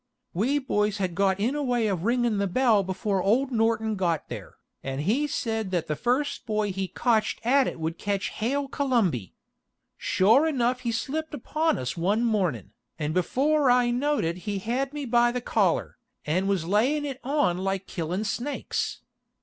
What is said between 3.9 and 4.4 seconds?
got